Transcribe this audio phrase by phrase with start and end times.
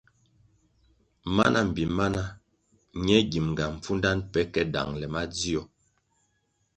[1.35, 2.23] Mana mbpi mana
[3.05, 5.61] ñe gimʼnga pfundanʼ pe ke dangʼle madzio.